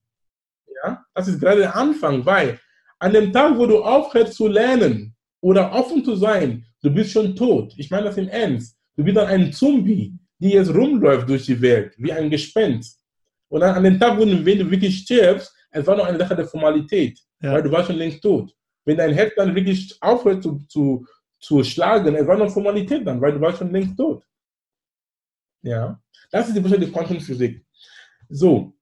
[0.83, 1.03] Ja?
[1.13, 2.59] Das ist gerade der Anfang, weil
[2.99, 7.35] an dem Tag, wo du aufhörst zu lernen oder offen zu sein, du bist schon
[7.35, 7.73] tot.
[7.77, 8.77] Ich meine das im Ernst.
[8.95, 13.01] Du bist dann ein Zombie, die jetzt rumläuft durch die Welt, wie ein Gespenst.
[13.49, 16.45] Und dann an dem Tag, wo du wirklich stirbst, es war noch eine Sache der
[16.47, 17.53] Formalität, ja.
[17.53, 18.55] weil du warst schon längst tot.
[18.85, 21.05] Wenn dein Herz dann wirklich aufhört zu, zu,
[21.39, 24.23] zu schlagen, es war noch Formalität dann, weil du warst schon längst tot.
[25.61, 25.99] Ja,
[26.31, 27.65] das ist die Botschaft der Quantenphysik.
[28.29, 28.73] So,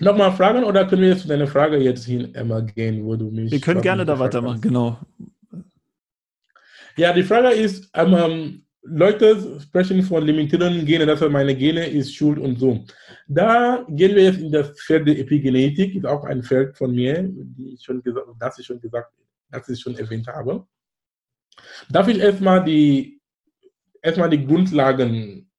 [0.00, 3.30] nochmal Fragen oder können wir jetzt zu deiner Frage jetzt hin, Emma, gehen, wo du
[3.30, 3.50] mich.
[3.50, 4.98] Wir können gerne da weitermachen, genau.
[6.96, 12.38] Ja, die Frage ist, ähm, Leute sprechen von limitierenden Gene, das meine Gene ist schuld
[12.38, 12.84] und so.
[13.26, 17.28] Da gehen wir jetzt in das Feld der Epigenetik, ist auch ein Feld von mir,
[17.28, 19.12] die ich schon gesagt, das ich schon gesagt,
[19.50, 20.66] das ich schon erwähnt habe.
[21.90, 23.20] Darf ich erstmal die,
[24.02, 25.50] erstmal die Grundlagen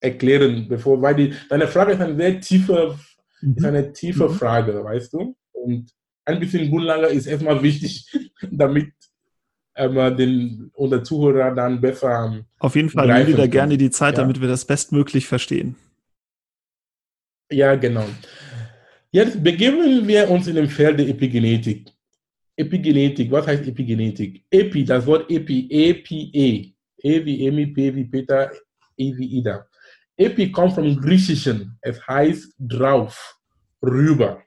[0.00, 2.98] erklären, bevor, weil die, deine Frage ist eine sehr tiefe
[3.40, 3.54] mhm.
[3.56, 4.34] ist eine tiefe mhm.
[4.34, 5.36] Frage, weißt du?
[5.52, 5.92] Und
[6.24, 8.06] ein bisschen Grundlage ist erstmal wichtig,
[8.50, 8.92] damit
[9.78, 12.44] ähm, den, unser Zuhörer dann besser.
[12.58, 14.22] Auf jeden Fall, nehmen wir da gerne die Zeit, ja.
[14.22, 15.76] damit wir das bestmöglich verstehen.
[17.50, 18.04] Ja, genau.
[19.10, 21.90] Jetzt begeben wir uns in dem Feld der Epigenetik.
[22.56, 24.44] Epigenetik, was heißt Epigenetik?
[24.50, 26.72] Epi, das Wort Epi, E-P-E.
[27.00, 28.50] E wie Emi, P wie Peter,
[28.96, 29.66] E wie Ida.
[30.16, 31.78] Epi kommt vom Griechischen.
[31.80, 33.38] Es heißt drauf,
[33.80, 34.42] rüber.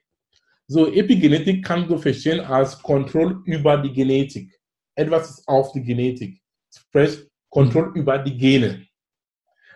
[0.67, 4.51] So, Epigenetik kannst du verstehen als Kontrolle über die Genetik.
[4.95, 6.41] Etwas ist auf die Genetik.
[6.73, 8.87] Sprich, Kontrolle über die Gene.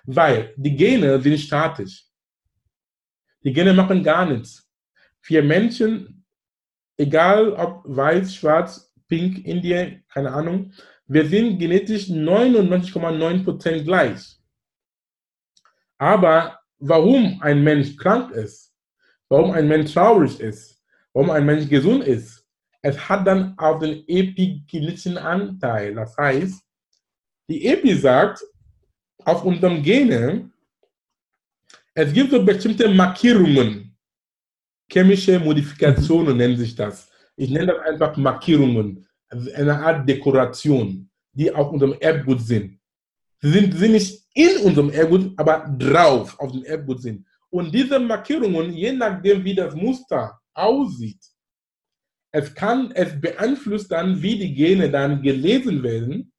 [0.06, 2.06] Weil die Gene sind statisch.
[3.43, 4.67] Die Gene machen gar nichts.
[5.21, 6.25] Für Menschen,
[6.97, 10.71] egal ob weiß, schwarz, pink, Indien, keine Ahnung,
[11.08, 14.39] wir sind genetisch 99,9% gleich.
[15.97, 18.73] Aber warum ein Mensch krank ist,
[19.30, 22.35] warum ein Mensch traurig ist, warum ein Mensch gesund ist.
[22.88, 25.95] Es hat dann auch den epigenetischen Anteil.
[25.95, 26.63] Das heißt,
[27.50, 28.45] die Epi sagt,
[29.24, 30.52] auf unserem Gene,
[31.95, 33.98] es gibt so bestimmte Markierungen,
[34.88, 37.10] chemische Modifikationen nennen sich das.
[37.36, 42.80] Ich nenne das einfach Markierungen, also eine Art Dekoration, die auf unserem Erbgut sind.
[43.41, 47.26] Sie sind, sind nicht in unserem Erbgut, aber drauf auf dem Erbgut sind.
[47.50, 51.35] Und diese Markierungen, je nachdem, wie das Muster aussieht.
[52.36, 56.34] Es kann, es beeinflusst dann, wie die Gene dann gelesen werden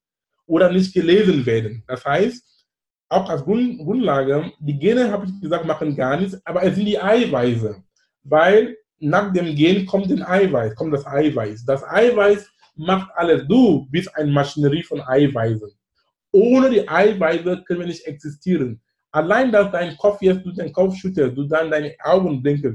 [0.45, 1.83] oder nicht gelesen werden.
[1.87, 2.67] Das heißt,
[3.09, 7.01] auch als Grundlage, die Gene, habe ich gesagt, machen gar nichts, aber es sind die
[7.01, 7.81] Eiweiße.
[8.21, 11.65] Weil nach dem Gen kommt ein Eiweiß, kommt das Eiweiß.
[11.65, 13.47] Das Eiweiß macht alles.
[13.47, 15.71] Du bist eine Maschinerie von Eiweißen.
[16.31, 18.79] Ohne die Eiweiße können wir nicht existieren.
[19.11, 22.67] Allein, dass dein Kopf jetzt du den Kopf schüttelst, du dann deine Augen blinkst,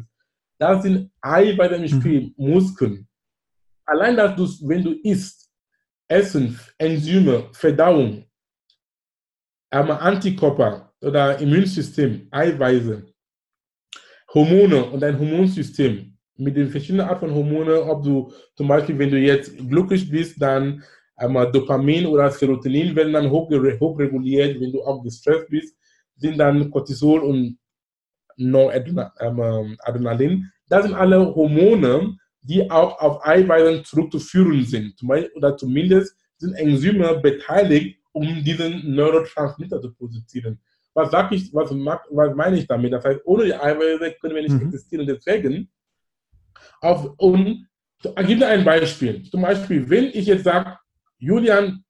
[0.58, 2.50] das sind Eiweiße im Spiel, mhm.
[2.50, 3.08] Muskeln.
[3.92, 5.50] Allein, dass du, wenn du isst,
[6.08, 8.24] Essen, Enzyme, Verdauung,
[9.70, 13.04] Antikörper oder Immunsystem, Eiweiße,
[14.32, 19.10] Hormone und dein Hormonsystem mit den verschiedenen Arten von Hormonen, ob du zum Beispiel, wenn
[19.10, 20.82] du jetzt glücklich bist, dann
[21.14, 25.76] einmal Dopamin oder Serotonin werden dann hochreguliert, wenn du auch gestresst bist,
[26.16, 27.58] sind dann Cortisol und
[28.38, 30.50] Noradrenalin.
[30.66, 35.00] Das sind alle Hormone, die auch auf Eiweißen zurückzuführen sind.
[35.34, 40.60] Oder zumindest sind Enzyme beteiligt, um diesen Neurotransmitter zu produzieren.
[40.94, 42.92] Was sage ich, was, was meine ich damit?
[42.92, 44.66] Das heißt, ohne die Eiweiße können wir nicht mhm.
[44.66, 45.06] existieren.
[45.06, 45.70] Deswegen,
[46.80, 47.66] auf, und
[48.02, 49.22] ich gebe ein Beispiel.
[49.30, 50.76] Zum Beispiel, wenn ich jetzt sage,
[51.18, 51.82] Julian,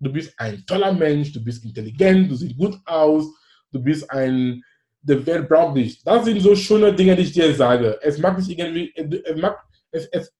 [0.00, 3.26] du bist ein toller Mensch, du bist intelligent, du siehst gut aus,
[3.70, 4.62] du bist ein
[5.00, 6.02] der Welt braucht dich.
[6.02, 7.98] Das sind so schöne Dinge, die ich dir sage.
[8.02, 9.58] Es macht dich irgendwie, es, macht,
[9.90, 10.32] es, es,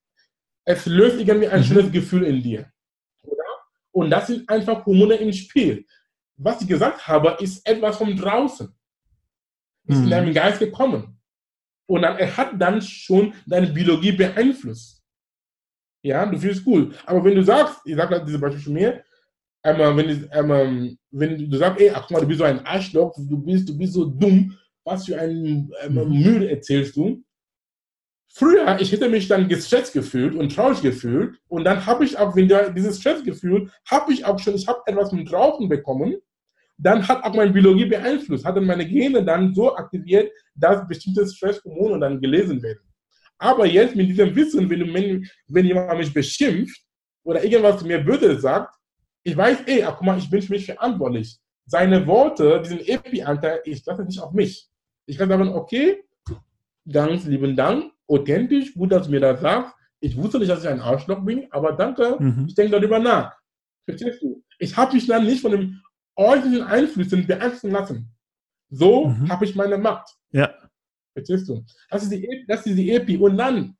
[0.65, 1.65] es löst irgendwie ein mhm.
[1.65, 2.71] schönes Gefühl in dir.
[3.23, 3.45] Oder?
[3.93, 5.87] Und das sind einfach Hormone im Spiel.
[6.37, 8.73] Was ich gesagt habe, ist etwas von draußen.
[9.87, 10.05] Ist mhm.
[10.05, 11.19] in deinem Geist gekommen.
[11.87, 15.03] Und dann, er hat dann schon deine Biologie beeinflusst.
[16.03, 16.95] Ja, du fühlst cool.
[17.07, 19.05] Aber wenn du sagst, ich sage diese Beispiel zu mir,
[19.63, 22.65] einmal, wenn, ich, einmal, wenn du sagst, ey, ach guck mal, du bist so ein
[22.65, 27.23] Arschloch, du bist, du bist so dumm, was für ein ähm, Müll erzählst du?
[28.31, 32.37] Früher, ich hätte mich dann gestresst gefühlt und traurig gefühlt und dann habe ich auch,
[32.37, 36.17] wenn der, dieses Stressgefühl, habe ich auch schon, ich habe etwas mit draußen bekommen,
[36.77, 41.27] dann hat auch meine Biologie beeinflusst, hat dann meine Gene dann so aktiviert, dass bestimmte
[41.27, 42.81] Stresshormone dann gelesen werden.
[43.39, 46.81] Aber jetzt mit diesem Wissen, wenn, du, wenn jemand mich beschimpft
[47.25, 48.75] oder irgendwas mir böse sagt,
[49.23, 51.39] ich weiß, ey, ach, guck mal, ich bin für mich verantwortlich.
[51.67, 54.69] Seine Worte, diesen Epi-Anteil, ich lasse nicht auf mich.
[55.07, 56.03] Ich kann sagen, okay,
[56.91, 59.75] ganz lieben Dank, authentisch, gut, dass du mir das sagst.
[60.01, 62.47] Ich wusste nicht, dass ich ein Arschloch bin, aber danke, mhm.
[62.49, 63.37] ich denke darüber nach.
[63.85, 64.43] Verstehst du?
[64.59, 65.81] Ich habe mich dann nicht von den
[66.17, 68.11] äußeren Einflüssen beeinflussen lassen.
[68.71, 69.29] So mhm.
[69.29, 70.09] habe ich meine Macht.
[70.31, 70.53] Ja.
[71.15, 71.65] Verstehst du?
[71.91, 73.17] Das ist die, das ist die Epi.
[73.17, 73.77] Und dann,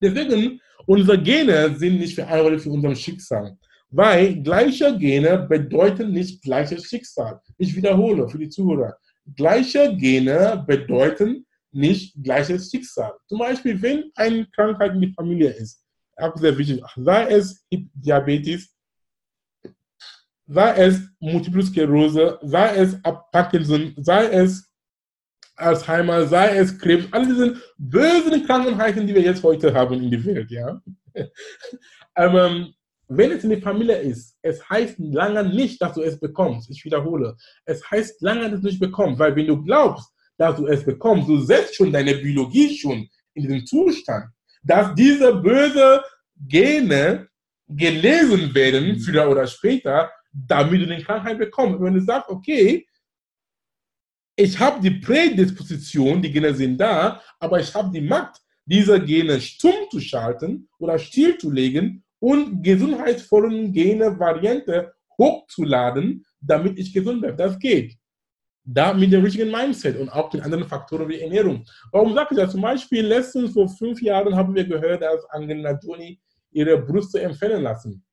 [0.00, 3.56] deswegen, unsere Gene sind nicht verantwortlich für unser Schicksal.
[3.90, 7.40] Weil gleiche Gene bedeuten nicht gleiches Schicksal.
[7.58, 8.96] Ich wiederhole für die Zuhörer.
[9.36, 13.12] Gleiche Gene bedeuten nicht gleiches Schicksal.
[13.28, 15.82] Zum Beispiel, wenn eine Krankheit in der Familie ist,
[16.16, 18.74] auch sehr wichtig, sei es Diabetes,
[20.46, 22.96] sei es Multiple Sklerose, sei es
[23.32, 24.70] Parkinson, sei es
[25.56, 30.24] Alzheimer, sei es Krebs, all diese bösen Krankheiten, die wir jetzt heute haben in der
[30.24, 30.80] Welt, ja.
[32.16, 32.74] ähm,
[33.08, 36.70] wenn es in der Familie ist, es heißt lange nicht, dass du es bekommst.
[36.70, 37.36] Ich wiederhole.
[37.66, 40.84] Es heißt lange, dass du es nicht bekommst, weil wenn du glaubst, dass du es
[40.84, 41.28] bekommst.
[41.28, 44.26] Du setzt schon deine Biologie schon in diesem Zustand,
[44.62, 46.02] dass diese böse
[46.48, 47.28] Gene
[47.68, 49.00] gelesen werden, mhm.
[49.00, 51.80] früher oder später, damit du die Krankheit bekommst.
[51.80, 52.86] wenn du sagst, okay,
[54.36, 59.40] ich habe die Prädisposition, die Gene sind da, aber ich habe die Macht, diese Gene
[59.40, 67.36] stumm zu schalten oder stillzulegen und gesundheitsvollen Gene-Variante hochzuladen, damit ich gesund bleibe.
[67.36, 67.96] Das geht.
[68.64, 71.64] Da mit dem richtigen Mindset und auch mit anderen Faktoren wie Ernährung.
[71.90, 72.52] Warum sage ich das?
[72.52, 76.18] Zum Beispiel, letztens vor fünf Jahren haben wir gehört, dass Angelina Jolie
[76.52, 78.04] ihre Brüste empfehlen lassen.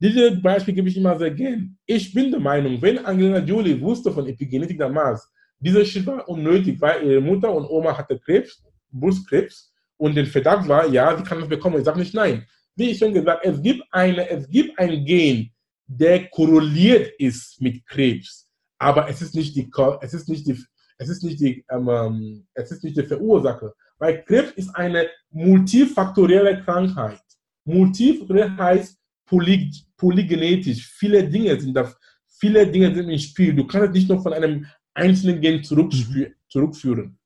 [0.00, 1.78] Dieses Beispiel gebe ich immer sehr gern.
[1.86, 6.80] Ich bin der Meinung, wenn Angelina Jolie wusste von Epigenetik damals, dieser Schritt war unnötig,
[6.80, 8.60] weil ihre Mutter und Oma hatte Krebs,
[8.90, 11.78] Brustkrebs und der Verdacht war, ja, sie kann das bekommen.
[11.78, 12.44] Ich sage nicht nein.
[12.74, 15.52] Wie ich schon gesagt, es gibt, eine, es gibt ein Gen,
[15.86, 18.48] der korreliert ist mit Krebs,
[18.82, 19.70] aber es ist nicht die,
[20.00, 20.60] es ist nicht die,
[20.98, 23.72] es ist nicht die, ähm, ähm es ist nicht die Verursacher.
[23.98, 27.22] Weil Krebs ist eine multifaktorielle Krankheit.
[27.64, 30.88] Multifaktoriell heißt, poly, polygenetisch.
[30.98, 31.92] Viele Dinge sind da,
[32.40, 33.54] viele Dinge sind im Spiel.
[33.54, 36.34] Du kannst es nicht nur von einem einzelnen Gen mhm.
[36.48, 37.18] zurückführen.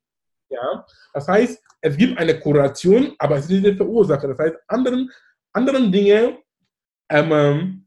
[0.51, 0.85] Ja?
[1.15, 4.29] Das heißt, es gibt eine Korrelation, aber es ist nicht die Verursacher.
[4.29, 5.11] Das heißt, anderen,
[5.55, 6.39] anderen Dinge
[7.09, 7.83] ähm, ähm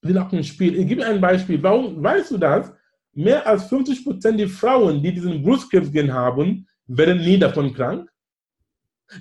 [0.00, 0.78] sind auch im Spiel.
[0.78, 1.60] Ich gebe ein Beispiel.
[1.60, 2.72] Warum weißt du das?
[3.12, 8.10] Mehr als 50 Prozent der Frauen, die diesen Brustkrebsgen haben, werden nie davon krank.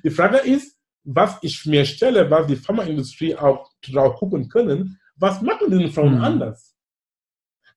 [0.04, 5.42] Die Frage ist, was ich mir stelle, was die Pharmaindustrie auch drauf gucken können, was
[5.42, 6.24] machen diese Frauen mhm.
[6.24, 6.76] anders?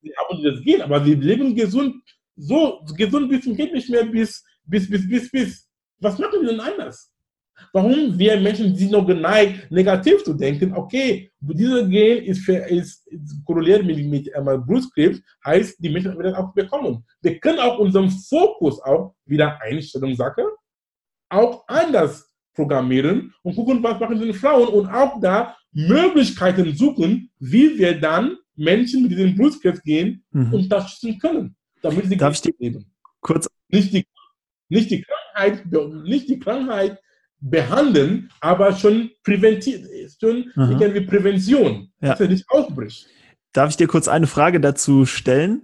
[0.03, 2.03] Sie haben das Gen, aber sie leben gesund,
[2.37, 5.69] so gesund bis zum geht nicht mehr bis, bis, bis, bis, bis.
[5.99, 7.13] Was machen sie denn anders?
[7.73, 13.07] Warum wir Menschen sind noch geneigt, negativ zu denken, okay, dieser Gen ist, für, ist,
[13.09, 17.05] ist korreliert mit, mit ähm, Brustkrebs, heißt, die Menschen werden auch bekommen.
[17.23, 20.43] Wir können auch unseren Fokus auch wieder Einstellung Sache,
[21.29, 27.79] auch anders programmieren und gucken, was machen die Frauen und auch da Möglichkeiten suchen, wie
[27.79, 30.53] wir dann Menschen mit diesem Blutkrebs gehen mhm.
[30.53, 32.85] unterstützen können, damit sie Darf ich leben.
[33.21, 34.05] Kurz nicht die,
[34.69, 35.65] nicht die Krankheit,
[36.05, 37.01] nicht die Krankheit
[37.41, 39.87] behandeln, aber schon präventiv,
[40.21, 42.11] schon irgendwie Prävention, ja.
[42.11, 43.07] dass er nicht aufbricht.
[43.53, 45.63] Darf ich dir kurz eine Frage dazu stellen?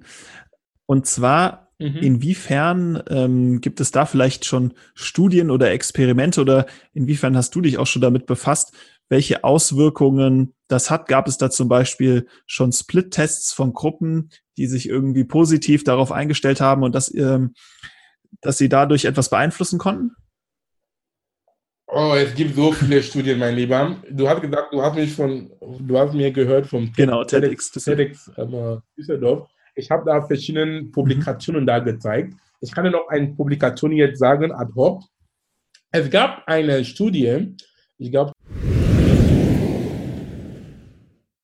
[0.86, 1.96] Und zwar, Mhm.
[1.98, 7.76] Inwiefern ähm, gibt es da vielleicht schon Studien oder Experimente oder inwiefern hast du dich
[7.76, 8.72] auch schon damit befasst,
[9.08, 11.06] welche Auswirkungen das hat?
[11.06, 16.60] Gab es da zum Beispiel schon Split-Tests von Gruppen, die sich irgendwie positiv darauf eingestellt
[16.60, 17.52] haben und dass, ähm,
[18.40, 20.12] dass sie dadurch etwas beeinflussen konnten?
[21.98, 23.96] Oh, es gibt so viele Studien, mein Lieber.
[24.10, 27.84] Du hast gesagt, du hast mich von, du hast mir gehört vom genau, TEDx, TEDx,
[27.84, 29.48] TEDx ähm, Düsseldorf.
[29.74, 31.66] Ich habe da verschiedene Publikationen mhm.
[31.66, 32.34] da gezeigt.
[32.60, 35.04] Ich kann dir noch eine Publikation jetzt sagen, ad hoc.
[35.90, 37.54] Es gab eine Studie,
[37.96, 38.32] ich glaube,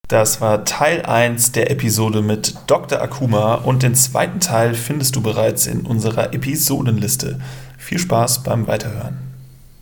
[0.07, 3.01] das war Teil 1 der Episode mit Dr.
[3.01, 7.41] Akuma und den zweiten Teil findest du bereits in unserer Episodenliste.
[7.79, 9.32] Viel Spaß beim Weiterhören.